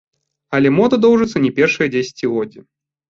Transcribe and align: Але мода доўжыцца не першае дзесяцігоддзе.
Але 0.59 0.69
мода 0.77 0.97
доўжыцца 1.05 1.41
не 1.45 1.51
першае 1.59 1.87
дзесяцігоддзе. 1.97 2.63